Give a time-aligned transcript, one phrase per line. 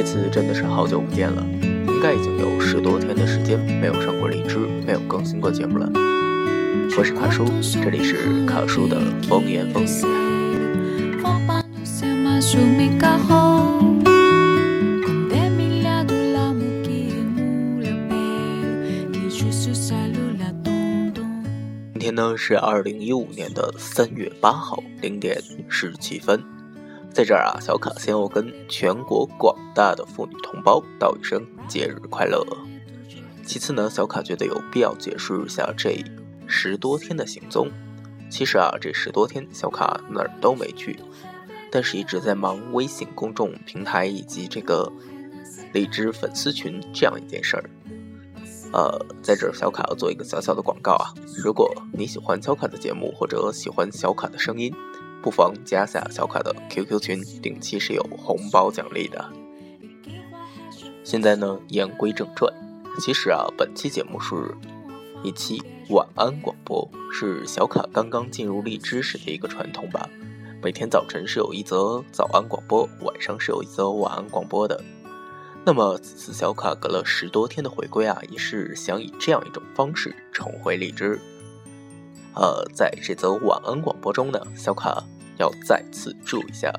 [0.00, 4.56] 这次真的是好久不见了，应该已经有十多天的时间没有上过荔枝，
[4.86, 5.90] 没有更新过节目了。
[6.96, 7.44] 我是卡叔，
[7.82, 9.88] 这里是卡叔的风言风语。
[21.94, 26.40] 今天呢是二零一五年的三月八号零点十七分。
[27.18, 32.46] 在这儿啊，小卡先要跟全国广大的妇女同胞道一声节日快乐。
[33.44, 36.00] 其次呢，小卡觉得有必要解释一下这
[36.46, 37.72] 十多天的行踪。
[38.30, 40.96] 其实啊，这十多天小卡哪儿都没去，
[41.72, 44.92] 但是一直在忙微信公众平台以及这个
[45.72, 47.64] 荔枝粉丝群这样一件事儿。
[48.72, 51.10] 呃，在这儿小卡要做一个小小的广告啊，
[51.42, 54.72] 如果你喜欢小卡的节目或者喜欢小卡的声音。
[55.22, 59.24] 不妨加下小卡的 QQ 群，定期是有红包奖励的。
[61.04, 62.52] 现在呢，言归正传，
[63.00, 64.34] 其实啊，本期节目是
[65.22, 70.08] 一期晚安广播，是小卡刚刚进入荔枝时的一个传统吧。
[70.62, 74.82] 每天早晨是有一则早安广播，晚上是有一则晚安广播的。
[75.64, 81.20] 那么此次小卡隔了十多天的回归啊，也是想以这样一种方式重回荔枝。
[82.38, 85.02] 呃，在这则晚安广播中呢，小卡
[85.38, 86.72] 要再次祝一下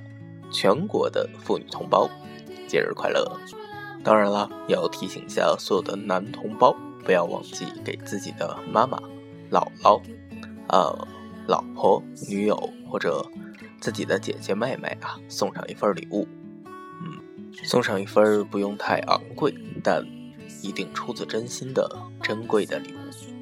[0.53, 2.09] 全国的妇女同胞
[2.65, 3.29] 节日快乐。
[4.01, 8.97] 当然了，也要提醒一下所有的男同胞，不要忘记给自己的妈妈、
[9.51, 10.01] 姥姥、
[10.69, 11.07] 呃、
[11.45, 12.55] 老婆、女友
[12.89, 13.21] 或者
[13.81, 16.25] 自己的姐姐妹妹啊，送上一份礼物。
[16.65, 20.05] 嗯，送上一份不用太昂贵，但
[20.63, 23.38] 一定出自真心的珍贵的礼物。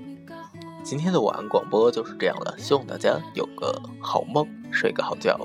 [0.90, 5.38] 今天的晚安广播就是这样了，希望大家有个好梦，睡个好觉。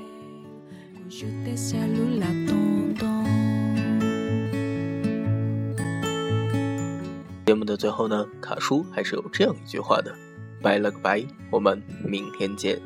[7.45, 10.15] 节目的最后呢，卡叔还是有这样一句话的：
[10.61, 12.79] 拜了个拜，我们明天见。